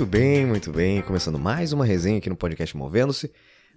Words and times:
Muito 0.00 0.10
bem, 0.10 0.46
muito 0.46 0.72
bem. 0.72 1.02
Começando 1.02 1.38
mais 1.38 1.74
uma 1.74 1.84
resenha 1.84 2.16
aqui 2.16 2.30
no 2.30 2.34
podcast 2.34 2.74
Movendo-se. 2.74 3.30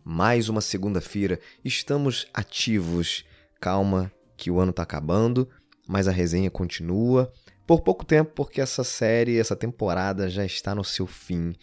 Mais 0.06 0.48
uma 0.48 0.62
segunda-feira. 0.62 1.38
Estamos 1.66 2.28
ativos. 2.34 3.26
Calma, 3.60 4.10
que 4.38 4.50
o 4.50 4.58
ano 4.58 4.72
tá 4.72 4.84
acabando, 4.84 5.50
mas 5.86 6.08
a 6.08 6.14
resenha 6.14 6.50
continua. 6.50 7.30
Por 7.68 7.82
pouco 7.82 8.06
tempo, 8.06 8.32
porque 8.34 8.62
essa 8.62 8.86
série, 8.86 9.38
essa 9.38 9.54
temporada 9.54 10.30
já 10.30 10.46
está 10.46 10.74
no 10.74 10.82
seu 10.82 11.06
fim. 11.06 11.54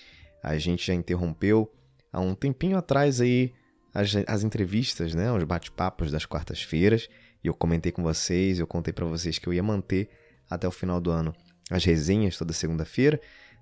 A 0.42 0.58
gente 0.58 0.86
já 0.88 0.92
interrompeu 0.92 1.72
há 2.12 2.20
um 2.20 2.34
tempinho 2.34 2.76
atrás 2.76 3.18
aí 3.18 3.54
as, 3.94 4.14
as 4.26 4.44
entrevistas, 4.44 5.14
né? 5.14 5.32
Os 5.32 5.42
bate-papos 5.44 6.10
das 6.10 6.26
quartas-feiras. 6.26 7.08
E 7.42 7.48
eu 7.48 7.54
comentei 7.54 7.92
com 7.92 8.02
vocês, 8.02 8.58
eu 8.58 8.66
contei 8.66 8.92
para 8.92 9.06
vocês 9.06 9.38
que 9.38 9.48
eu 9.48 9.54
ia 9.54 9.62
manter 9.62 10.10
até 10.50 10.68
o 10.68 10.70
final 10.70 11.00
do 11.00 11.10
ano 11.10 11.34
as 11.70 11.84
resenhas 11.84 12.36
toda 12.36 12.52
segunda-feira. 12.52 13.18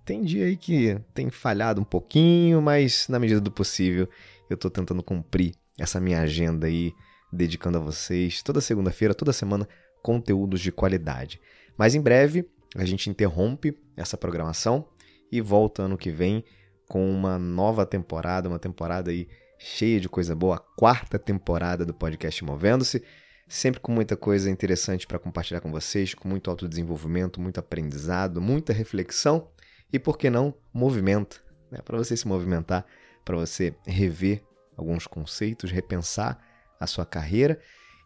Tem 0.09 0.23
dia 0.23 0.47
aí 0.47 0.57
que 0.57 0.99
tem 1.13 1.29
falhado 1.29 1.83
um 1.83 1.85
pouquinho, 1.85 2.63
mas 2.63 3.07
na 3.11 3.19
medida 3.19 3.43
do 3.43 3.51
possível 3.51 4.09
eu 4.49 4.57
tô 4.57 4.71
tentando 4.71 5.03
cumprir 5.03 5.55
essa 5.79 6.01
minha 6.01 6.23
agenda 6.23 6.67
aí, 6.67 6.95
dedicando 7.31 7.77
a 7.77 7.81
vocês 7.83 8.43
toda 8.43 8.59
segunda-feira, 8.63 9.13
toda 9.15 9.35
semana, 9.35 9.69
conteúdos 10.03 10.63
de 10.63 10.73
qualidade. 10.73 11.39
Mas 11.77 11.95
em 11.95 12.01
breve 12.01 12.49
a 12.75 12.87
gente 12.87 13.11
interrompe 13.11 13.79
essa 13.99 14.17
programação 14.17 14.89
e 15.31 15.43
volta 15.43 15.83
ano 15.83 15.99
que 15.99 16.11
vem 16.11 16.43
com 16.89 17.07
uma 17.11 17.39
nova 17.39 17.85
temporada, 17.85 18.49
uma 18.49 18.59
temporada 18.59 19.11
aí 19.11 19.29
cheia 19.59 20.01
de 20.01 20.09
coisa 20.09 20.35
boa, 20.35 20.57
a 20.57 20.59
quarta 20.59 21.19
temporada 21.19 21.85
do 21.85 21.93
podcast 21.93 22.43
Movendo-se, 22.43 23.05
sempre 23.47 23.79
com 23.79 23.93
muita 23.93 24.17
coisa 24.17 24.51
interessante 24.51 25.07
para 25.07 25.19
compartilhar 25.19 25.61
com 25.61 25.71
vocês, 25.71 26.15
com 26.15 26.27
muito 26.27 26.49
autodesenvolvimento, 26.49 27.39
muito 27.39 27.61
aprendizado, 27.61 28.41
muita 28.41 28.73
reflexão 28.73 29.51
e, 29.93 29.99
por 29.99 30.19
que 30.19 30.29
não, 30.29 30.55
movimento, 30.73 31.43
né? 31.71 31.81
para 31.85 31.97
você 31.97 32.17
se 32.17 32.27
movimentar, 32.27 32.85
para 33.25 33.37
você 33.37 33.75
rever 33.87 34.43
alguns 34.77 35.07
conceitos, 35.07 35.71
repensar 35.71 36.39
a 36.79 36.87
sua 36.87 37.05
carreira. 37.05 37.61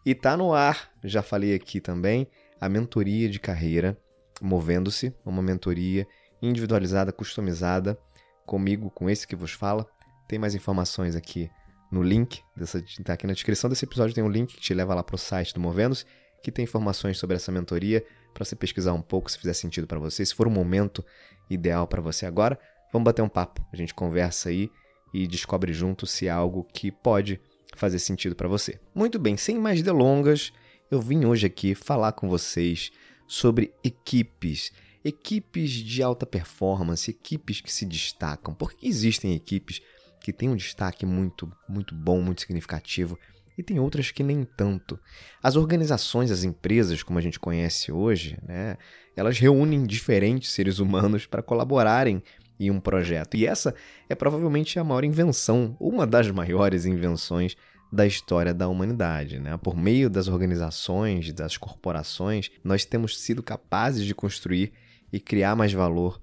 E 0.05 0.13
tá 0.15 0.35
no 0.35 0.53
ar, 0.53 0.91
já 1.03 1.21
falei 1.21 1.53
aqui 1.53 1.79
também, 1.79 2.27
a 2.59 2.67
mentoria 2.67 3.29
de 3.29 3.39
carreira, 3.39 3.97
movendo-se, 4.41 5.13
uma 5.25 5.41
mentoria 5.41 6.07
individualizada, 6.41 7.13
customizada 7.13 7.97
comigo, 8.45 8.89
com 8.89 9.09
esse 9.09 9.27
que 9.27 9.35
vos 9.35 9.51
fala. 9.51 9.87
Tem 10.27 10.39
mais 10.39 10.55
informações 10.55 11.15
aqui 11.15 11.49
no 11.91 12.01
link, 12.01 12.41
dessa, 12.55 12.83
tá 13.03 13.13
aqui 13.13 13.27
na 13.27 13.33
descrição 13.33 13.69
desse 13.69 13.85
episódio 13.85 14.15
tem 14.15 14.23
um 14.23 14.29
link 14.29 14.55
que 14.55 14.61
te 14.61 14.73
leva 14.73 14.95
lá 14.95 15.03
para 15.03 15.15
o 15.15 15.19
site 15.19 15.53
do 15.53 15.59
Movendo-se, 15.59 16.05
que 16.43 16.51
tem 16.51 16.63
informações 16.63 17.17
sobre 17.17 17.37
essa 17.37 17.51
mentoria 17.51 18.05
para 18.33 18.43
você 18.43 18.55
pesquisar 18.55 18.93
um 18.93 19.01
pouco 19.01 19.31
se 19.31 19.39
fizer 19.39 19.53
sentido 19.53 19.87
para 19.87 19.97
você, 19.97 20.25
se 20.25 20.35
for 20.35 20.45
o 20.45 20.51
momento 20.51 21.03
ideal 21.49 21.87
para 21.87 22.01
você 22.01 22.25
agora. 22.25 22.59
Vamos 22.91 23.05
bater 23.05 23.21
um 23.21 23.29
papo, 23.29 23.65
a 23.71 23.75
gente 23.75 23.93
conversa 23.93 24.49
aí 24.49 24.69
e 25.13 25.25
descobre 25.25 25.73
junto 25.73 26.05
se 26.05 26.27
é 26.27 26.29
algo 26.29 26.67
que 26.73 26.91
pode 26.91 27.39
fazer 27.75 27.97
sentido 27.97 28.35
para 28.35 28.47
você. 28.47 28.79
Muito 28.93 29.17
bem, 29.17 29.37
sem 29.37 29.57
mais 29.57 29.81
delongas, 29.81 30.51
eu 30.91 31.01
vim 31.01 31.25
hoje 31.25 31.47
aqui 31.47 31.73
falar 31.73 32.11
com 32.11 32.27
vocês 32.27 32.91
sobre 33.25 33.73
equipes 33.83 34.71
equipes 35.03 35.71
de 35.71 36.01
alta 36.01 36.25
performance, 36.25 37.11
equipes 37.11 37.59
que 37.59 37.71
se 37.71 37.85
destacam. 37.85 38.53
Porque 38.53 38.87
existem 38.87 39.35
equipes 39.35 39.81
que 40.21 40.31
têm 40.31 40.49
um 40.49 40.55
destaque 40.55 41.05
muito, 41.05 41.51
muito 41.67 41.93
bom, 41.93 42.21
muito 42.21 42.41
significativo, 42.41 43.19
e 43.57 43.63
tem 43.63 43.79
outras 43.79 44.11
que 44.11 44.23
nem 44.23 44.43
tanto. 44.43 44.99
As 45.41 45.55
organizações, 45.55 46.31
as 46.31 46.43
empresas, 46.43 47.03
como 47.03 47.19
a 47.19 47.21
gente 47.21 47.39
conhece 47.39 47.91
hoje, 47.91 48.37
né, 48.47 48.77
elas 49.15 49.37
reúnem 49.39 49.83
diferentes 49.83 50.51
seres 50.51 50.79
humanos 50.79 51.25
para 51.25 51.43
colaborarem 51.43 52.23
em 52.59 52.71
um 52.71 52.79
projeto. 52.79 53.35
E 53.35 53.45
essa 53.45 53.73
é 54.09 54.15
provavelmente 54.15 54.79
a 54.79 54.83
maior 54.83 55.03
invenção, 55.03 55.75
uma 55.79 56.05
das 56.05 56.29
maiores 56.29 56.85
invenções 56.85 57.55
da 57.91 58.07
história 58.07 58.53
da 58.53 58.67
humanidade. 58.67 59.39
Né? 59.39 59.55
Por 59.57 59.75
meio 59.75 60.09
das 60.09 60.27
organizações, 60.27 61.31
das 61.31 61.57
corporações, 61.57 62.49
nós 62.63 62.85
temos 62.85 63.19
sido 63.19 63.43
capazes 63.43 64.05
de 64.05 64.15
construir 64.15 64.73
e 65.11 65.19
criar 65.19 65.55
mais 65.55 65.71
valor 65.71 66.19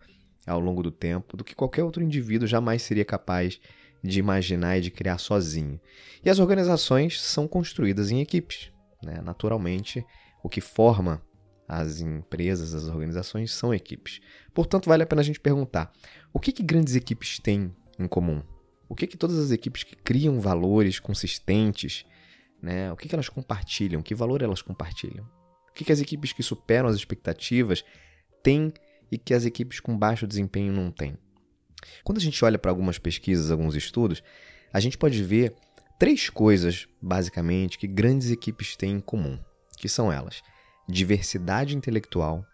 ao 0.46 0.58
longo 0.58 0.82
do 0.82 0.90
tempo 0.90 1.36
do 1.36 1.44
que 1.44 1.54
qualquer 1.54 1.84
outro 1.84 2.02
indivíduo 2.02 2.48
jamais 2.48 2.82
seria 2.82 3.04
capaz 3.04 3.54
de 3.54 3.60
imaginar 4.02 4.78
e 4.78 4.80
de 4.80 4.90
criar 4.90 5.18
sozinho. 5.18 5.80
E 6.24 6.30
as 6.30 6.38
organizações 6.38 7.20
são 7.20 7.46
construídas 7.46 8.10
em 8.10 8.20
equipes. 8.20 8.70
Né? 9.02 9.20
Naturalmente, 9.22 10.04
o 10.42 10.48
que 10.48 10.60
forma 10.60 11.22
as 11.68 12.00
empresas, 12.00 12.74
as 12.74 12.84
organizações 12.84 13.52
são 13.52 13.72
equipes. 13.72 14.20
Portanto, 14.52 14.88
vale 14.88 15.02
a 15.02 15.06
pena 15.06 15.20
a 15.20 15.24
gente 15.24 15.38
perguntar: 15.38 15.92
o 16.32 16.40
que, 16.40 16.52
que 16.52 16.62
grandes 16.62 16.94
equipes 16.96 17.38
têm 17.38 17.74
em 17.98 18.08
comum? 18.08 18.42
O 18.88 18.94
que, 18.94 19.06
que 19.06 19.16
todas 19.16 19.38
as 19.38 19.52
equipes 19.52 19.84
que 19.84 19.94
criam 19.94 20.40
valores 20.40 20.98
consistentes, 20.98 22.04
né? 22.60 22.90
o 22.90 22.96
que, 22.96 23.08
que 23.08 23.14
elas 23.14 23.28
compartilham? 23.28 24.02
Que 24.02 24.16
valor 24.16 24.42
elas 24.42 24.62
compartilham? 24.62 25.24
O 25.68 25.72
que, 25.72 25.84
que 25.84 25.92
as 25.92 26.00
equipes 26.00 26.32
que 26.32 26.42
superam 26.42 26.88
as 26.88 26.96
expectativas 26.96 27.84
têm 28.42 28.72
e 29.10 29.18
que 29.18 29.34
as 29.34 29.44
equipes 29.44 29.80
com 29.80 29.96
baixo 29.96 30.26
desempenho 30.26 30.72
não 30.72 30.90
têm. 30.90 31.16
Quando 32.04 32.18
a 32.18 32.20
gente 32.20 32.44
olha 32.44 32.58
para 32.58 32.70
algumas 32.70 32.98
pesquisas, 32.98 33.50
alguns 33.50 33.74
estudos, 33.74 34.22
a 34.72 34.80
gente 34.80 34.98
pode 34.98 35.22
ver 35.22 35.54
três 35.98 36.30
coisas, 36.30 36.88
basicamente, 37.00 37.78
que 37.78 37.86
grandes 37.86 38.30
equipes 38.30 38.76
têm 38.76 38.92
em 38.92 39.00
comum, 39.00 39.38
que 39.76 39.88
são 39.88 40.12
elas: 40.12 40.42
diversidade 40.88 41.76
intelectual, 41.76 42.44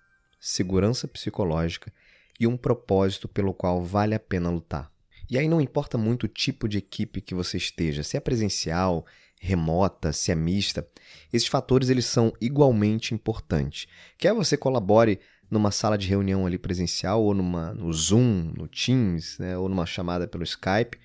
segurança 0.40 1.06
psicológica 1.08 1.92
e 2.38 2.46
um 2.46 2.56
propósito 2.56 3.28
pelo 3.28 3.54
qual 3.54 3.82
vale 3.82 4.14
a 4.14 4.20
pena 4.20 4.50
lutar. 4.50 4.90
E 5.28 5.38
aí 5.38 5.48
não 5.48 5.60
importa 5.60 5.98
muito 5.98 6.24
o 6.24 6.28
tipo 6.28 6.68
de 6.68 6.78
equipe 6.78 7.20
que 7.20 7.34
você 7.34 7.56
esteja, 7.56 8.02
se 8.02 8.16
é 8.16 8.20
presencial, 8.20 9.04
remota, 9.40 10.12
se 10.12 10.30
é 10.30 10.34
mista, 10.34 10.86
esses 11.32 11.48
fatores 11.48 11.88
eles 11.88 12.06
são 12.06 12.32
igualmente 12.40 13.14
importantes. 13.14 13.86
Quer 14.18 14.32
você 14.32 14.56
colabore 14.56 15.20
numa 15.50 15.70
sala 15.70 15.96
de 15.96 16.08
reunião 16.08 16.46
ali 16.46 16.58
presencial, 16.58 17.22
ou 17.22 17.34
numa, 17.34 17.72
no 17.72 17.92
Zoom, 17.92 18.52
no 18.56 18.66
Teams, 18.66 19.38
né, 19.38 19.56
ou 19.56 19.68
numa 19.68 19.86
chamada 19.86 20.26
pelo 20.26 20.44
Skype, 20.44 20.98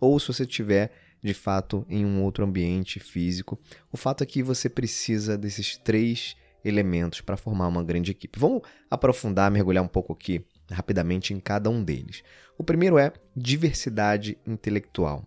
ou 0.00 0.18
se 0.18 0.28
você 0.28 0.44
estiver 0.44 0.92
de 1.22 1.34
fato 1.34 1.84
em 1.88 2.04
um 2.04 2.22
outro 2.22 2.44
ambiente 2.44 3.00
físico. 3.00 3.58
O 3.92 3.96
fato 3.96 4.22
é 4.22 4.26
que 4.26 4.42
você 4.42 4.68
precisa 4.68 5.36
desses 5.36 5.76
três 5.76 6.36
elementos 6.64 7.20
para 7.20 7.36
formar 7.36 7.68
uma 7.68 7.82
grande 7.82 8.10
equipe. 8.10 8.38
Vamos 8.38 8.62
aprofundar, 8.90 9.50
mergulhar 9.50 9.82
um 9.82 9.88
pouco 9.88 10.12
aqui 10.12 10.44
rapidamente 10.70 11.32
em 11.32 11.40
cada 11.40 11.70
um 11.70 11.82
deles. 11.82 12.22
O 12.56 12.64
primeiro 12.64 12.98
é 12.98 13.12
diversidade 13.36 14.38
intelectual. 14.46 15.26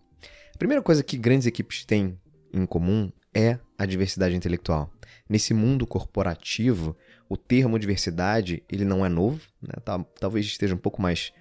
A 0.54 0.58
primeira 0.58 0.82
coisa 0.82 1.02
que 1.02 1.16
grandes 1.16 1.46
equipes 1.46 1.84
têm 1.84 2.18
em 2.52 2.64
comum 2.66 3.10
é 3.34 3.58
a 3.78 3.86
diversidade 3.86 4.36
intelectual. 4.36 4.92
Nesse 5.28 5.54
mundo 5.54 5.86
corporativo, 5.86 6.96
o 7.32 7.36
termo 7.36 7.78
diversidade 7.78 8.62
ele 8.68 8.84
não 8.84 9.06
é 9.06 9.08
novo, 9.08 9.40
né? 9.62 9.72
talvez 10.20 10.44
esteja 10.44 10.74
um 10.74 10.78
pouco 10.78 11.00
mais 11.00 11.32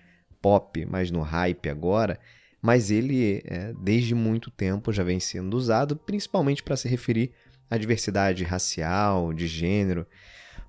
pop, 0.41 0.85
mais 0.85 1.11
no 1.11 1.19
hype 1.19 1.67
agora, 1.67 2.17
mas 2.61 2.89
ele 2.89 3.41
é, 3.43 3.73
desde 3.73 4.15
muito 4.15 4.49
tempo 4.49 4.93
já 4.93 5.03
vem 5.03 5.19
sendo 5.19 5.53
usado, 5.57 5.97
principalmente 5.97 6.63
para 6.63 6.77
se 6.77 6.87
referir 6.87 7.33
à 7.69 7.77
diversidade 7.77 8.41
racial, 8.45 9.33
de 9.33 9.47
gênero. 9.47 10.07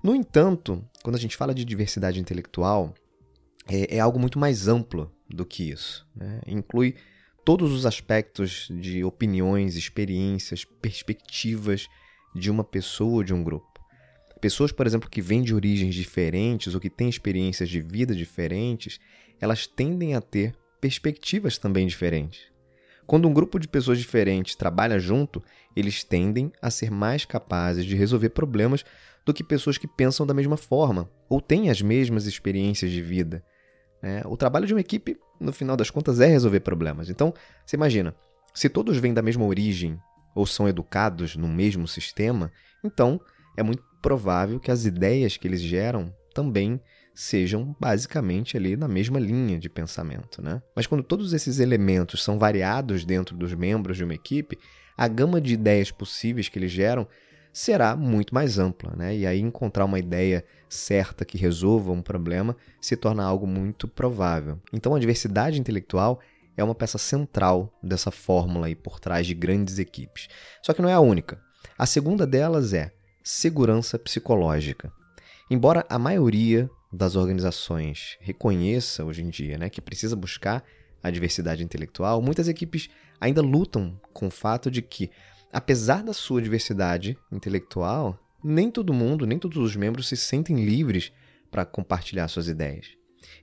No 0.03 0.13
entanto, 0.13 0.83
quando 1.01 1.15
a 1.15 1.19
gente 1.19 1.37
fala 1.37 1.55
de 1.55 1.63
diversidade 1.63 2.19
intelectual, 2.19 2.93
é, 3.65 3.95
é 3.95 3.99
algo 4.01 4.19
muito 4.19 4.37
mais 4.37 4.67
amplo 4.67 5.09
do 5.29 5.45
que 5.45 5.71
isso. 5.71 6.05
Né? 6.13 6.41
Inclui 6.45 6.95
todos 7.45 7.71
os 7.71 7.85
aspectos 7.85 8.67
de 8.69 9.05
opiniões, 9.05 9.77
experiências, 9.77 10.65
perspectivas 10.65 11.87
de 12.35 12.51
uma 12.51 12.65
pessoa 12.65 13.13
ou 13.13 13.23
de 13.23 13.33
um 13.33 13.41
grupo. 13.41 13.72
Pessoas, 14.43 14.73
por 14.73 14.85
exemplo, 14.85 15.09
que 15.09 15.21
vêm 15.21 15.41
de 15.41 15.55
origens 15.55 15.95
diferentes 15.95 16.75
ou 16.75 16.81
que 16.81 16.89
têm 16.89 17.07
experiências 17.07 17.69
de 17.69 17.79
vida 17.79 18.13
diferentes, 18.13 18.99
elas 19.39 19.65
tendem 19.65 20.15
a 20.15 20.21
ter 20.21 20.53
perspectivas 20.81 21.57
também 21.57 21.87
diferentes. 21.87 22.51
Quando 23.07 23.25
um 23.25 23.33
grupo 23.33 23.57
de 23.57 23.69
pessoas 23.69 23.97
diferentes 23.97 24.53
trabalha 24.53 24.99
junto, 24.99 25.41
eles 25.73 26.03
tendem 26.03 26.51
a 26.61 26.69
ser 26.69 26.91
mais 26.91 27.23
capazes 27.23 27.85
de 27.85 27.95
resolver 27.95 28.31
problemas 28.31 28.83
do 29.25 29.33
que 29.33 29.45
pessoas 29.45 29.77
que 29.77 29.87
pensam 29.87 30.27
da 30.27 30.33
mesma 30.33 30.57
forma 30.57 31.09
ou 31.29 31.39
têm 31.39 31.69
as 31.69 31.81
mesmas 31.81 32.25
experiências 32.25 32.91
de 32.91 33.01
vida. 33.01 33.41
É, 34.01 34.23
o 34.25 34.35
trabalho 34.35 34.67
de 34.67 34.73
uma 34.73 34.81
equipe, 34.81 35.17
no 35.39 35.53
final 35.53 35.77
das 35.77 35.89
contas, 35.89 36.19
é 36.19 36.27
resolver 36.27 36.59
problemas. 36.59 37.09
Então, 37.09 37.33
você 37.65 37.77
imagina, 37.77 38.13
se 38.53 38.67
todos 38.67 38.97
vêm 38.97 39.13
da 39.13 39.21
mesma 39.21 39.45
origem 39.45 39.97
ou 40.35 40.45
são 40.45 40.67
educados 40.67 41.37
no 41.37 41.47
mesmo 41.47 41.87
sistema, 41.87 42.51
então 42.83 43.21
é 43.55 43.63
muito 43.63 43.92
provável 44.03 44.59
que 44.59 44.69
as 44.69 44.85
ideias 44.85 45.37
que 45.37 45.47
eles 45.47 45.61
geram 45.61 46.13
também 46.35 46.79
sejam 47.15 47.73
basicamente 47.79 48.57
ali 48.57 48.75
na 48.75 48.87
mesma 48.87 49.17
linha 49.17 49.57
de 49.57 49.69
pensamento, 49.69 50.41
né? 50.41 50.61
Mas 50.75 50.85
quando 50.85 51.03
todos 51.03 51.31
esses 51.31 51.59
elementos 51.59 52.21
são 52.21 52.37
variados 52.37 53.05
dentro 53.05 53.35
dos 53.35 53.53
membros 53.53 53.95
de 53.95 54.03
uma 54.03 54.13
equipe, 54.13 54.59
a 54.97 55.07
gama 55.07 55.39
de 55.39 55.53
ideias 55.53 55.89
possíveis 55.89 56.49
que 56.49 56.59
eles 56.59 56.71
geram 56.71 57.07
será 57.53 57.95
muito 57.95 58.33
mais 58.33 58.59
ampla, 58.59 58.93
né? 58.97 59.15
E 59.15 59.25
aí 59.25 59.39
encontrar 59.39 59.85
uma 59.85 59.99
ideia 59.99 60.43
certa 60.67 61.23
que 61.23 61.37
resolva 61.37 61.91
um 61.91 62.01
problema 62.01 62.57
se 62.81 62.97
torna 62.97 63.23
algo 63.23 63.47
muito 63.47 63.87
provável. 63.87 64.59
Então 64.73 64.93
a 64.93 64.99
diversidade 64.99 65.59
intelectual 65.59 66.19
é 66.57 66.63
uma 66.63 66.75
peça 66.75 66.97
central 66.97 67.71
dessa 67.81 68.11
fórmula 68.11 68.67
aí 68.67 68.75
por 68.75 68.99
trás 68.99 69.25
de 69.25 69.33
grandes 69.33 69.79
equipes. 69.79 70.27
Só 70.61 70.73
que 70.73 70.81
não 70.81 70.89
é 70.89 70.93
a 70.93 70.99
única. 70.99 71.39
A 71.77 71.85
segunda 71.85 72.27
delas 72.27 72.73
é 72.73 72.91
segurança 73.23 73.97
psicológica. 73.97 74.91
Embora 75.49 75.85
a 75.89 75.97
maioria 75.97 76.69
das 76.91 77.15
organizações 77.15 78.17
reconheça 78.19 79.03
hoje 79.03 79.23
em 79.23 79.29
dia 79.29 79.57
né, 79.57 79.69
que 79.69 79.81
precisa 79.81 80.15
buscar 80.15 80.63
a 81.01 81.09
diversidade 81.09 81.63
intelectual, 81.63 82.21
muitas 82.21 82.47
equipes 82.47 82.89
ainda 83.19 83.41
lutam 83.41 83.99
com 84.13 84.27
o 84.27 84.31
fato 84.31 84.69
de 84.69 84.81
que, 84.81 85.09
apesar 85.51 86.03
da 86.03 86.13
sua 86.13 86.41
diversidade 86.41 87.17
intelectual, 87.31 88.19
nem 88.43 88.69
todo 88.69 88.93
mundo, 88.93 89.25
nem 89.25 89.39
todos 89.39 89.57
os 89.57 89.75
membros 89.75 90.07
se 90.07 90.17
sentem 90.17 90.63
livres 90.63 91.11
para 91.49 91.65
compartilhar 91.65 92.27
suas 92.27 92.47
ideias. 92.47 92.87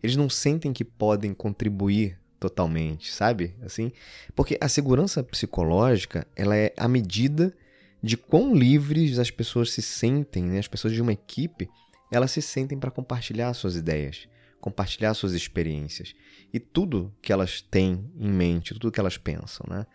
Eles 0.03 0.17
não 0.17 0.29
sentem 0.29 0.73
que 0.73 0.85
podem 0.85 1.33
contribuir 1.33 2.19
totalmente, 2.39 3.13
sabe? 3.13 3.55
Assim, 3.63 3.93
porque 4.35 4.59
a 4.61 4.69
segurança 4.69 5.23
psicológica, 5.23 6.27
ela 6.35 6.57
é 6.57 6.73
a 6.77 6.89
medida 6.89 7.55
de 8.03 8.17
quão 8.17 8.55
livres 8.55 9.19
as 9.19 9.31
pessoas 9.31 9.73
se 9.73 9.83
sentem, 9.83 10.45
né? 10.45 10.59
As 10.59 10.69
pessoas 10.69 10.93
de 10.93 11.03
uma 11.03 11.13
equipe, 11.13 11.69
elas 12.11 12.31
se 12.31 12.43
sentem 12.43 12.79
para 12.79 12.91
compartilhar 12.91 13.53
suas 13.55 13.77
ideias, 13.77 14.29
compartilhar 14.61 15.15
suas 15.15 15.33
experiências 15.33 16.15
e 16.53 16.59
tudo 16.59 17.15
que 17.23 17.33
elas 17.33 17.61
têm 17.61 18.11
em 18.19 18.31
mente, 18.31 18.75
tudo 18.75 18.93
que 18.93 19.01
elas 19.01 19.17
pensam, 19.17 19.67
né? 19.69 19.87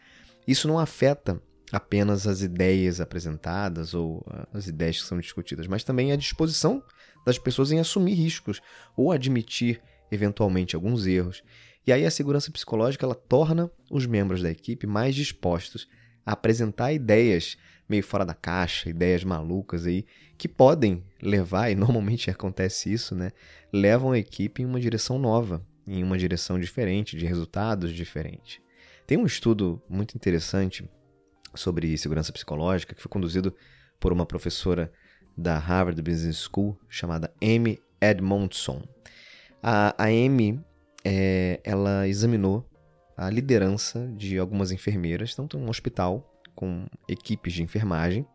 Isso 0.48 0.68
não 0.68 0.78
afeta 0.80 1.42
apenas 1.72 2.28
as 2.28 2.42
ideias 2.42 3.02
apresentadas 3.02 3.94
ou 3.94 4.24
as 4.54 4.68
ideias 4.68 5.02
que 5.02 5.08
são 5.08 5.20
discutidas, 5.20 5.66
mas 5.66 5.84
também 5.84 6.12
a 6.12 6.16
disposição 6.16 6.84
das 7.26 7.40
pessoas 7.40 7.72
em 7.72 7.80
assumir 7.80 8.14
riscos 8.14 8.62
ou 8.96 9.12
admitir 9.12 9.82
eventualmente 10.12 10.76
alguns 10.76 11.08
erros 11.08 11.44
e 11.88 11.94
aí 11.94 12.06
a 12.06 12.12
segurança 12.12 12.52
psicológica 12.52 13.06
ela 13.06 13.16
torna 13.16 13.70
os 13.92 14.08
membros 14.08 14.42
da 14.42 14.50
equipe 14.50 14.88
mais 14.88 15.14
dispostos 15.14 15.88
a 16.26 16.32
apresentar 16.32 16.92
ideias 16.92 17.58
meio 17.88 18.04
fora 18.04 18.26
da 18.26 18.34
caixa, 18.34 18.90
ideias 18.90 19.24
malucas 19.24 19.86
aí, 19.86 20.06
que 20.38 20.48
podem 20.48 21.04
levar, 21.22 21.70
e 21.72 21.76
normalmente 21.76 22.30
acontece 22.30 22.92
isso, 22.92 23.16
né? 23.16 23.32
Levam 23.72 24.12
a 24.12 24.20
equipe 24.20 24.62
em 24.62 24.66
uma 24.66 24.80
direção 24.80 25.20
nova, 25.20 25.66
em 25.88 26.04
uma 26.04 26.18
direção 26.18 26.60
diferente, 26.60 27.18
de 27.18 27.26
resultados 27.26 27.94
diferentes. 27.94 28.60
Tem 29.06 29.18
um 29.18 29.26
estudo 29.26 29.82
muito 29.88 30.16
interessante 30.16 30.90
sobre 31.54 31.98
segurança 31.98 32.34
psicológica 32.34 32.96
que 32.96 33.02
foi 33.02 33.10
conduzido 33.10 33.56
por 34.00 34.12
uma 34.12 34.26
professora 34.26 34.92
da 35.38 35.58
Harvard 35.58 36.02
Business 36.02 36.48
School 36.52 36.78
chamada 36.90 37.34
Amy 37.42 37.80
Edmondson. 38.02 38.84
A, 39.62 39.96
a 39.98 40.08
Amy 40.08 40.60
é, 41.04 41.60
ela 41.64 42.08
examinou 42.08 42.68
a 43.16 43.30
liderança 43.30 44.12
de 44.18 44.38
algumas 44.38 44.72
enfermeiras, 44.72 45.36
tanto 45.36 45.58
um 45.58 45.70
hospital 45.70 46.35
com 46.56 46.88
equipes 47.08 47.54
de 47.54 47.64
enfermagem, 47.64 48.26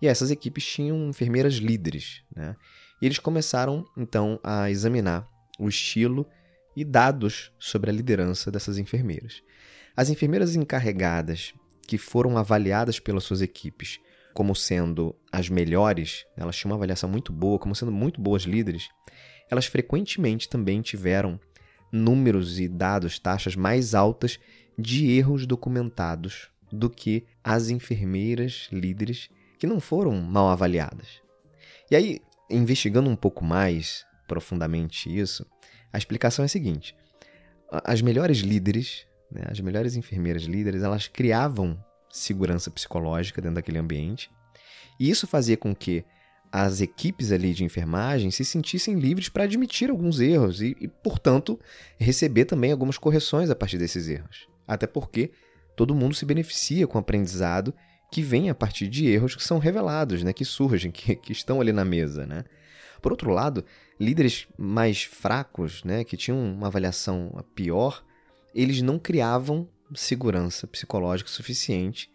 e 0.00 0.06
essas 0.06 0.30
equipes 0.30 0.64
tinham 0.64 1.08
enfermeiras 1.08 1.54
líderes. 1.54 2.22
Né? 2.34 2.56
E 3.00 3.06
eles 3.06 3.18
começaram 3.18 3.84
então 3.96 4.38
a 4.42 4.70
examinar 4.70 5.28
o 5.58 5.68
estilo 5.68 6.26
e 6.76 6.84
dados 6.84 7.52
sobre 7.58 7.90
a 7.90 7.92
liderança 7.92 8.50
dessas 8.50 8.78
enfermeiras. 8.78 9.42
As 9.96 10.10
enfermeiras 10.10 10.54
encarregadas 10.54 11.52
que 11.86 11.98
foram 11.98 12.36
avaliadas 12.38 13.00
pelas 13.00 13.24
suas 13.24 13.40
equipes 13.40 13.98
como 14.34 14.54
sendo 14.54 15.16
as 15.32 15.48
melhores, 15.48 16.24
elas 16.36 16.54
tinham 16.54 16.70
uma 16.70 16.76
avaliação 16.76 17.08
muito 17.08 17.32
boa, 17.32 17.58
como 17.58 17.74
sendo 17.74 17.90
muito 17.90 18.20
boas 18.20 18.42
líderes, 18.42 18.88
elas 19.50 19.66
frequentemente 19.66 20.48
também 20.48 20.80
tiveram 20.80 21.40
números 21.90 22.60
e 22.60 22.68
dados, 22.68 23.18
taxas 23.18 23.56
mais 23.56 23.96
altas 23.96 24.38
de 24.78 25.10
erros 25.10 25.44
documentados 25.44 26.50
do 26.70 26.88
que 26.90 27.24
as 27.42 27.70
enfermeiras 27.70 28.68
líderes 28.70 29.30
que 29.58 29.66
não 29.66 29.80
foram 29.80 30.12
mal 30.20 30.48
avaliadas. 30.48 31.20
E 31.90 31.96
aí, 31.96 32.20
investigando 32.50 33.10
um 33.10 33.16
pouco 33.16 33.44
mais 33.44 34.04
profundamente 34.26 35.14
isso, 35.14 35.46
a 35.92 35.98
explicação 35.98 36.44
é 36.44 36.46
a 36.46 36.48
seguinte: 36.48 36.94
as 37.84 38.02
melhores 38.02 38.38
líderes, 38.38 39.06
né, 39.30 39.42
as 39.48 39.60
melhores 39.60 39.96
enfermeiras 39.96 40.42
líderes, 40.42 40.82
elas 40.82 41.08
criavam 41.08 41.82
segurança 42.10 42.70
psicológica 42.70 43.40
dentro 43.40 43.56
daquele 43.56 43.78
ambiente, 43.78 44.30
e 44.98 45.10
isso 45.10 45.26
fazia 45.26 45.56
com 45.56 45.74
que 45.74 46.04
as 46.50 46.80
equipes 46.80 47.30
ali 47.30 47.52
de 47.52 47.62
enfermagem 47.62 48.30
se 48.30 48.44
sentissem 48.44 48.98
livres 48.98 49.28
para 49.28 49.44
admitir 49.44 49.90
alguns 49.90 50.18
erros 50.18 50.62
e, 50.62 50.74
e, 50.80 50.88
portanto, 50.88 51.60
receber 51.98 52.46
também 52.46 52.72
algumas 52.72 52.96
correções 52.96 53.50
a 53.50 53.54
partir 53.54 53.76
desses 53.76 54.08
erros. 54.08 54.48
Até 54.66 54.86
porque 54.86 55.30
todo 55.78 55.94
mundo 55.94 56.12
se 56.12 56.26
beneficia 56.26 56.88
com 56.88 56.98
o 56.98 57.00
aprendizado 57.00 57.72
que 58.10 58.20
vem 58.20 58.50
a 58.50 58.54
partir 58.54 58.88
de 58.88 59.06
erros 59.06 59.36
que 59.36 59.44
são 59.44 59.60
revelados, 59.60 60.24
né, 60.24 60.32
que 60.32 60.44
surgem, 60.44 60.90
que, 60.90 61.14
que 61.14 61.30
estão 61.30 61.60
ali 61.60 61.72
na 61.72 61.84
mesa. 61.84 62.26
Né? 62.26 62.42
Por 63.00 63.12
outro 63.12 63.30
lado, 63.30 63.64
líderes 63.98 64.48
mais 64.58 65.04
fracos, 65.04 65.84
né, 65.84 66.02
que 66.02 66.16
tinham 66.16 66.36
uma 66.36 66.66
avaliação 66.66 67.32
pior, 67.54 68.04
eles 68.52 68.82
não 68.82 68.98
criavam 68.98 69.68
segurança 69.94 70.66
psicológica 70.66 71.30
suficiente 71.30 72.10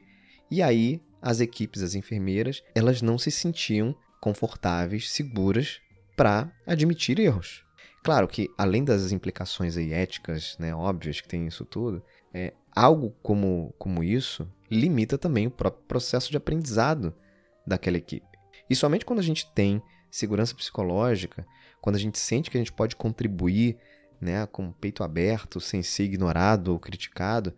e 0.52 0.62
aí 0.62 1.02
as 1.22 1.40
equipes, 1.40 1.82
as 1.82 1.96
enfermeiras, 1.96 2.62
elas 2.76 3.02
não 3.02 3.18
se 3.18 3.32
sentiam 3.32 3.96
confortáveis, 4.20 5.10
seguras 5.10 5.80
para 6.18 6.52
admitir 6.68 7.18
erros. 7.18 7.64
Claro 8.04 8.28
que, 8.28 8.50
além 8.58 8.84
das 8.84 9.14
implicações 9.14 9.78
aí 9.78 9.94
éticas, 9.94 10.58
né, 10.60 10.76
óbvias 10.76 11.22
que 11.22 11.28
tem 11.30 11.48
isso 11.48 11.64
tudo, 11.64 12.04
é, 12.34 12.54
algo 12.76 13.16
como, 13.22 13.74
como 13.78 14.04
isso 14.04 14.50
limita 14.70 15.18
também 15.18 15.48
o 15.48 15.52
próprio 15.52 15.84
processo 15.86 16.32
de 16.32 16.38
aprendizado 16.38 17.14
daquela 17.66 17.98
equipe. 17.98 18.26
E 18.70 18.76
somente 18.76 19.06
quando 19.06 19.20
a 19.20 19.24
gente 19.24 19.52
tem 19.54 19.82
segurança 20.10 20.56
psicológica, 20.56 21.46
quando 21.80 21.96
a 21.96 22.00
gente 22.00 22.18
sente 22.18 22.50
que 22.50 22.58
a 22.58 22.60
gente 22.60 22.72
pode 22.72 22.96
contribuir 22.96 23.78
né, 24.20 24.46
com 24.48 24.70
o 24.70 24.74
peito 24.74 25.04
aberto, 25.04 25.60
sem 25.60 25.84
ser 25.84 26.06
ignorado 26.06 26.70
ou 26.70 26.80
criticado, 26.80 27.54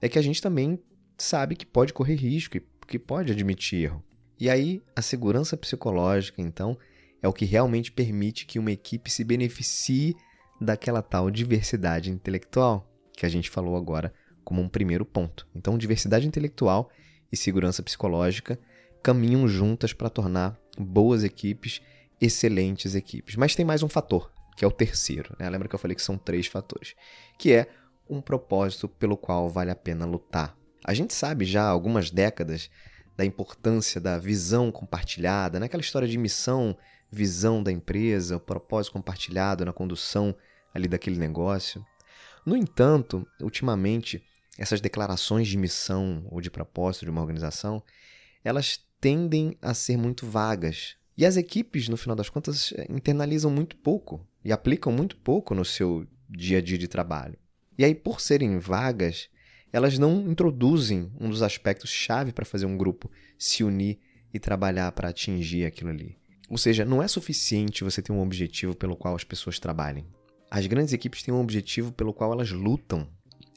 é 0.00 0.08
que 0.08 0.18
a 0.18 0.22
gente 0.22 0.40
também 0.40 0.78
sabe 1.16 1.56
que 1.56 1.66
pode 1.66 1.92
correr 1.92 2.14
risco 2.14 2.56
e 2.56 2.62
que 2.86 2.98
pode 2.98 3.32
admitir 3.32 3.84
erro. 3.84 4.04
E 4.38 4.48
aí, 4.48 4.82
a 4.96 5.02
segurança 5.02 5.56
psicológica, 5.56 6.40
então, 6.40 6.76
é 7.22 7.28
o 7.28 7.32
que 7.32 7.44
realmente 7.44 7.92
permite 7.92 8.46
que 8.46 8.58
uma 8.58 8.72
equipe 8.72 9.10
se 9.10 9.22
beneficie 9.22 10.16
daquela 10.60 11.02
tal 11.02 11.30
diversidade 11.30 12.10
intelectual 12.10 12.86
que 13.12 13.26
a 13.26 13.28
gente 13.28 13.50
falou 13.50 13.76
agora 13.76 14.12
como 14.50 14.60
um 14.60 14.68
primeiro 14.68 15.04
ponto. 15.04 15.46
Então, 15.54 15.78
diversidade 15.78 16.26
intelectual 16.26 16.90
e 17.30 17.36
segurança 17.36 17.84
psicológica 17.84 18.58
caminham 19.00 19.46
juntas 19.46 19.92
para 19.92 20.10
tornar 20.10 20.58
boas 20.76 21.22
equipes 21.22 21.80
excelentes 22.20 22.96
equipes. 22.96 23.36
Mas 23.36 23.54
tem 23.54 23.64
mais 23.64 23.84
um 23.84 23.88
fator, 23.88 24.28
que 24.56 24.64
é 24.64 24.68
o 24.68 24.72
terceiro. 24.72 25.36
Né? 25.38 25.48
Lembra 25.48 25.68
que 25.68 25.74
eu 25.76 25.78
falei 25.78 25.94
que 25.94 26.02
são 26.02 26.18
três 26.18 26.48
fatores, 26.48 26.96
que 27.38 27.52
é 27.52 27.68
um 28.08 28.20
propósito 28.20 28.88
pelo 28.88 29.16
qual 29.16 29.48
vale 29.48 29.70
a 29.70 29.76
pena 29.76 30.04
lutar. 30.04 30.58
A 30.84 30.92
gente 30.94 31.14
sabe 31.14 31.44
já 31.44 31.62
há 31.62 31.68
algumas 31.68 32.10
décadas 32.10 32.68
da 33.16 33.24
importância 33.24 34.00
da 34.00 34.18
visão 34.18 34.72
compartilhada, 34.72 35.60
naquela 35.60 35.80
história 35.80 36.08
de 36.08 36.18
missão, 36.18 36.76
visão 37.08 37.62
da 37.62 37.70
empresa, 37.70 38.36
o 38.36 38.40
propósito 38.40 38.94
compartilhado 38.94 39.64
na 39.64 39.72
condução 39.72 40.34
ali 40.74 40.88
daquele 40.88 41.20
negócio. 41.20 41.86
No 42.44 42.56
entanto, 42.56 43.24
ultimamente, 43.40 44.20
essas 44.60 44.80
declarações 44.80 45.48
de 45.48 45.56
missão 45.56 46.22
ou 46.30 46.38
de 46.40 46.50
propósito 46.50 47.06
de 47.06 47.10
uma 47.10 47.22
organização, 47.22 47.82
elas 48.44 48.78
tendem 49.00 49.56
a 49.62 49.72
ser 49.72 49.96
muito 49.96 50.26
vagas. 50.26 50.96
E 51.16 51.24
as 51.24 51.38
equipes, 51.38 51.88
no 51.88 51.96
final 51.96 52.14
das 52.14 52.28
contas, 52.28 52.74
internalizam 52.90 53.50
muito 53.50 53.74
pouco 53.76 54.24
e 54.44 54.52
aplicam 54.52 54.92
muito 54.92 55.16
pouco 55.16 55.54
no 55.54 55.64
seu 55.64 56.06
dia 56.28 56.58
a 56.58 56.60
dia 56.60 56.76
de 56.76 56.86
trabalho. 56.86 57.38
E 57.78 57.84
aí, 57.84 57.94
por 57.94 58.20
serem 58.20 58.58
vagas, 58.58 59.30
elas 59.72 59.98
não 59.98 60.30
introduzem 60.30 61.10
um 61.18 61.30
dos 61.30 61.42
aspectos 61.42 61.88
chave 61.88 62.30
para 62.30 62.44
fazer 62.44 62.66
um 62.66 62.76
grupo 62.76 63.10
se 63.38 63.64
unir 63.64 63.98
e 64.32 64.38
trabalhar 64.38 64.92
para 64.92 65.08
atingir 65.08 65.64
aquilo 65.64 65.88
ali. 65.88 66.18
Ou 66.50 66.58
seja, 66.58 66.84
não 66.84 67.02
é 67.02 67.08
suficiente 67.08 67.82
você 67.82 68.02
ter 68.02 68.12
um 68.12 68.20
objetivo 68.20 68.74
pelo 68.74 68.94
qual 68.94 69.14
as 69.14 69.24
pessoas 69.24 69.58
trabalhem. 69.58 70.04
As 70.50 70.66
grandes 70.66 70.92
equipes 70.92 71.22
têm 71.22 71.32
um 71.32 71.40
objetivo 71.40 71.92
pelo 71.92 72.12
qual 72.12 72.32
elas 72.32 72.50
lutam. 72.50 73.08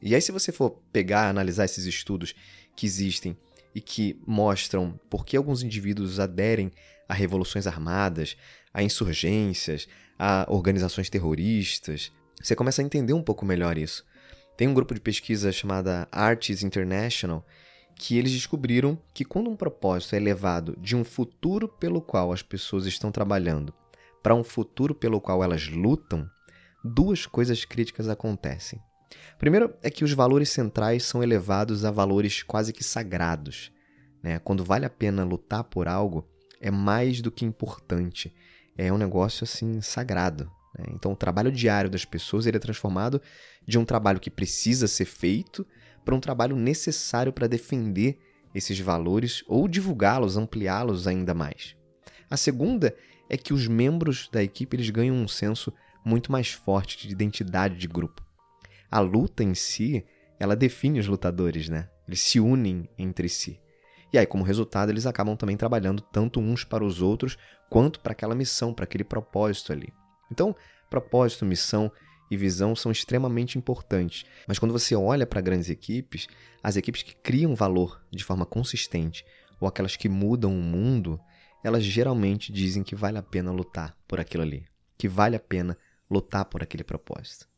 E 0.05 0.13
aí, 0.13 0.22
se 0.22 0.33
você 0.33 0.51
for 0.51 0.81
pegar, 0.91 1.29
analisar 1.29 1.63
esses 1.63 1.86
estudos 1.86 2.36
que 2.75 2.86
existem 2.86 3.38
e 3.74 3.79
que 3.79 4.19
mostram 4.27 5.00
por 5.10 5.25
que 5.25 5.38
alguns 5.38 5.63
indivíduos 5.63 6.19
aderem 6.19 6.74
a 7.07 7.13
revoluções 7.13 7.65
armadas, 7.65 8.36
a 8.74 8.83
insurgências, 8.83 9.88
a 10.19 10.45
organizações 10.50 11.10
terroristas, 11.10 12.12
você 12.41 12.53
começa 12.53 12.81
a 12.81 12.86
entender 12.86 13.13
um 13.13 13.24
pouco 13.24 13.45
melhor 13.45 13.77
isso. 13.77 14.05
Tem 14.57 14.67
um 14.67 14.74
grupo 14.74 14.93
de 14.93 15.00
pesquisa 15.00 15.53
chamada 15.53 16.05
Arts 16.12 16.63
International 16.63 17.45
que 17.95 18.17
eles 18.17 18.33
descobriram 18.33 19.00
que 19.13 19.24
quando 19.24 19.50
um 19.50 19.55
propósito 19.55 20.17
é 20.17 20.19
levado 20.19 20.75
de 20.81 20.98
um 20.98 21.05
futuro 21.05 21.69
pelo 21.69 22.01
qual 22.01 22.33
as 22.33 22.41
pessoas 22.41 22.86
estão 22.86 23.10
trabalhando 23.10 23.74
para 24.22 24.36
um 24.36 24.43
futuro 24.43 24.93
pelo 24.93 25.22
qual 25.22 25.41
elas 25.41 25.69
lutam, 25.69 26.29
duas 26.83 27.25
coisas 27.25 27.63
críticas 27.63 28.10
acontecem. 28.10 28.81
Primeiro 29.38 29.74
é 29.82 29.89
que 29.89 30.03
os 30.03 30.13
valores 30.13 30.50
centrais 30.50 31.03
são 31.03 31.22
elevados 31.22 31.84
a 31.86 31.91
valores 31.91 32.43
quase 32.43 32.72
que 32.72 32.84
sagrados. 32.84 33.72
Né? 34.22 34.39
Quando 34.39 34.63
vale 34.63 34.86
a 34.86 34.89
pena 34.89 35.24
lutar 35.24 35.63
por 35.63 35.88
algo, 35.88 36.27
é 36.62 36.72
mais 36.72 37.22
do 37.22 37.32
que 37.32 37.46
importante. 37.46 38.34
É 38.77 38.91
um 38.91 38.98
negócio 38.98 39.43
assim 39.43 39.82
sagrado. 39.82 40.50
Né? 40.77 40.86
Então, 40.91 41.12
o 41.12 41.15
trabalho 41.15 41.51
diário 41.51 41.89
das 41.89 42.05
pessoas 42.05 42.46
ele 42.46 42.58
é 42.58 42.60
transformado 42.60 43.22
de 43.67 43.77
um 43.77 43.86
trabalho 43.86 44.20
que 44.20 44.32
precisa 44.32 44.88
ser 44.88 45.05
feito 45.05 45.65
para 46.03 46.15
um 46.15 46.20
trabalho 46.20 46.55
necessário 46.55 47.32
para 47.32 47.48
defender 47.48 48.20
esses 48.53 48.79
valores 48.79 49.43
ou 49.48 49.67
divulgá-los, 49.67 50.38
ampliá-los 50.38 51.08
ainda 51.08 51.34
mais. 51.34 51.75
A 52.29 52.38
segunda 52.38 52.96
é 53.29 53.38
que 53.38 53.53
os 53.53 53.67
membros 53.67 54.29
da 54.32 54.43
equipe 54.43 54.75
eles 54.75 54.89
ganham 54.89 55.15
um 55.15 55.27
senso 55.27 55.74
muito 56.05 56.32
mais 56.32 56.50
forte 56.51 57.08
de 57.08 57.13
identidade 57.13 57.77
de 57.77 57.88
grupo. 57.88 58.24
A 58.93 59.00
luta 59.00 59.43
em 59.43 59.55
si, 59.55 60.05
ela 60.39 60.55
define 60.55 61.00
os 61.00 61.07
lutadores, 61.07 61.67
né? 61.67 61.89
Eles 62.07 62.21
se 62.21 62.39
unem 62.39 62.88
entre 62.95 63.27
si. 63.27 63.59
E 64.13 64.19
aí, 64.19 64.25
como 64.27 64.43
resultado, 64.43 64.91
eles 64.91 65.07
acabam 65.07 65.35
também 65.35 65.57
trabalhando 65.57 66.00
tanto 66.00 66.39
uns 66.39 66.63
para 66.63 66.85
os 66.85 67.01
outros 67.01 67.35
quanto 67.71 68.00
para 68.00 68.12
aquela 68.12 68.35
missão, 68.35 68.71
para 68.71 68.83
aquele 68.83 69.03
propósito 69.03 69.73
ali. 69.73 69.91
Então, 70.31 70.55
propósito, 70.91 71.43
missão 71.43 71.91
e 72.29 72.38
visão 72.38 72.75
são 72.75 72.91
extremamente 72.91 73.57
importantes. 73.57 74.27
Mas 74.47 74.59
quando 74.59 74.73
você 74.73 74.95
olha 74.95 75.25
para 75.25 75.41
grandes 75.41 75.71
equipes, 75.71 76.27
as 76.62 76.75
equipes 76.75 77.01
que 77.01 77.15
criam 77.15 77.55
valor 77.55 78.00
de 78.12 78.23
forma 78.23 78.45
consistente 78.45 79.25
ou 79.59 79.67
aquelas 79.67 79.95
que 79.95 80.07
mudam 80.07 80.55
o 80.55 80.62
mundo, 80.62 81.19
elas 81.63 81.83
geralmente 81.83 82.53
dizem 82.53 82.83
que 82.83 82.93
vale 82.93 83.17
a 83.17 83.23
pena 83.23 83.51
lutar 83.51 83.97
por 84.07 84.19
aquilo 84.19 84.43
ali, 84.43 84.67
que 84.95 85.07
vale 85.07 85.35
a 85.35 85.39
pena 85.39 85.75
lutar 86.07 86.45
por 86.45 86.62
aquele 86.62 86.83
propósito. 86.83 87.51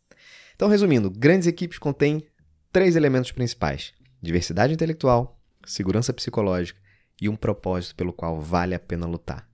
Então, 0.56 0.68
resumindo, 0.68 1.10
grandes 1.10 1.48
equipes 1.48 1.78
contêm 1.78 2.26
três 2.72 2.96
elementos 2.96 3.32
principais: 3.32 3.94
diversidade 4.22 4.74
intelectual, 4.74 5.40
segurança 5.66 6.14
psicológica 6.14 6.80
e 7.22 7.30
um 7.30 7.36
propósito 7.36 7.96
pelo 7.96 8.14
qual 8.14 8.40
vale 8.40 8.74
a 8.74 8.80
pena 8.80 9.06
lutar. 9.06 9.50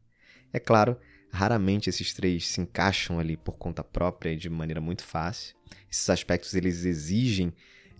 É 0.54 0.60
claro 0.60 0.98
Raramente 1.32 1.90
esses 1.90 2.14
três 2.14 2.48
se 2.50 2.60
encaixam 2.60 3.18
ali 3.18 3.38
por 3.38 3.54
conta 3.54 3.84
própria 3.84 4.32
e 4.32 4.36
de 4.36 4.50
maneira 4.50 4.82
muito 4.82 5.04
fácil. 5.04 5.56
Esses 5.90 6.10
aspectos 6.10 6.54
eles 6.54 6.84
exigem 6.84 7.54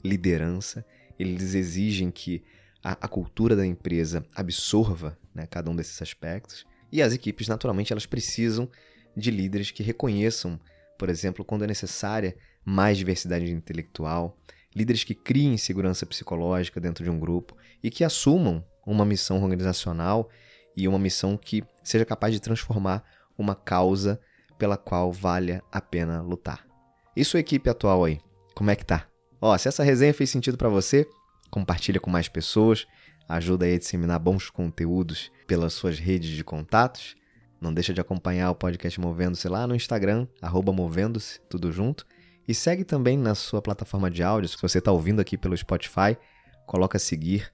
liderança, 0.04 0.86
eles 1.18 1.54
exigem 1.54 2.12
que 2.12 2.44
a, 2.84 2.92
a 2.92 3.08
cultura 3.08 3.56
da 3.56 3.66
empresa 3.66 4.26
absorva 4.36 5.18
né, 5.34 5.48
cada 5.48 5.72
um 5.72 5.76
desses 5.76 6.02
aspectos. 6.02 6.66
E 6.92 7.02
as 7.02 7.14
equipes, 7.14 7.48
naturalmente, 7.48 7.94
elas 7.94 8.06
precisam 8.06 8.70
de 9.16 9.32
líderes 9.32 9.72
que 9.72 9.82
reconheçam, 9.82 10.60
por 11.02 11.10
exemplo, 11.10 11.44
quando 11.44 11.64
é 11.64 11.68
necessária 11.68 12.38
mais 12.64 12.96
diversidade 12.96 13.52
intelectual, 13.52 14.38
líderes 14.76 15.04
que 15.04 15.16
criem 15.16 15.58
segurança 15.58 16.06
psicológica 16.06 16.80
dentro 16.80 17.04
de 17.04 17.10
um 17.10 17.20
grupo 17.20 17.58
e 17.82 17.90
que 17.90 18.04
assumam 18.04 18.64
uma 18.86 19.04
missão 19.04 19.42
organizacional 19.42 20.30
e 20.78 20.88
uma 20.88 21.00
missão 21.00 21.36
que 21.36 21.64
seja 21.84 22.06
capaz 22.06 22.36
de 22.36 22.40
transformar 22.40 23.04
uma 23.36 23.56
causa 23.56 24.22
pela 24.60 24.78
qual 24.78 25.12
valha 25.12 25.64
a 25.72 25.82
pena 25.82 26.22
lutar. 26.22 26.68
E 27.16 27.26
sua 27.26 27.40
equipe 27.40 27.68
atual 27.68 28.06
aí? 28.06 28.22
Como 28.54 28.70
é 28.70 28.76
que 28.76 28.86
tá? 28.86 29.08
Ó, 29.42 29.58
se 29.58 29.68
essa 29.68 29.82
resenha 29.82 30.14
fez 30.14 30.30
sentido 30.30 30.56
para 30.56 30.70
você, 30.70 31.10
compartilha 31.50 32.00
com 32.00 32.12
mais 32.12 32.30
pessoas, 32.30 32.86
ajuda 33.28 33.66
aí 33.66 33.74
a 33.74 33.80
disseminar 33.80 34.20
bons 34.20 34.52
conteúdos 34.52 35.32
pelas 35.48 35.74
suas 35.74 35.98
redes 35.98 36.30
de 36.30 36.44
contatos. 36.44 37.16
Não 37.62 37.72
deixa 37.72 37.94
de 37.94 38.02
acompanhar 38.02 38.50
o 38.50 38.56
podcast 38.56 39.00
Movendo-se 39.00 39.48
lá 39.48 39.68
no 39.68 39.76
Instagram, 39.76 40.28
Movendo-se, 40.74 41.40
tudo 41.42 41.72
junto. 41.72 42.08
E 42.48 42.56
segue 42.56 42.84
também 42.84 43.16
na 43.16 43.36
sua 43.36 43.62
plataforma 43.62 44.10
de 44.10 44.24
áudio. 44.24 44.50
Se 44.50 44.60
você 44.60 44.80
está 44.80 44.92
ouvindo 44.92 45.22
aqui 45.22 45.38
pelo 45.38 45.56
Spotify, 45.56 46.18
coloca 46.66 46.98
seguir 46.98 47.54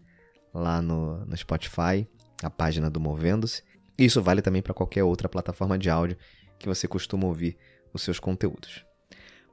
lá 0.53 0.81
no, 0.81 1.25
no 1.25 1.35
Spotify, 1.35 2.07
a 2.41 2.49
página 2.49 2.89
do 2.89 3.01
Movendo-se. 3.01 3.63
Isso 3.97 4.21
vale 4.21 4.41
também 4.41 4.61
para 4.61 4.73
qualquer 4.73 5.03
outra 5.03 5.27
plataforma 5.27 5.77
de 5.77 5.89
áudio 5.89 6.17
que 6.57 6.69
você 6.69 6.87
costuma 6.87 7.25
ouvir 7.25 7.57
os 7.93 8.01
seus 8.01 8.17
conteúdos. 8.17 8.85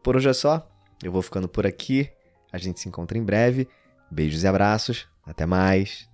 Por 0.05 0.17
hoje 0.17 0.29
é 0.29 0.33
só, 0.33 0.71
eu 1.03 1.11
vou 1.11 1.21
ficando 1.21 1.49
por 1.49 1.67
aqui. 1.67 2.09
A 2.53 2.59
gente 2.59 2.79
se 2.79 2.89
encontra 2.89 3.19
em 3.19 3.25
breve. 3.25 3.69
Beijos 4.09 4.45
e 4.45 4.47
abraços. 4.47 5.09
Até 5.27 5.45
mais. 5.47 6.09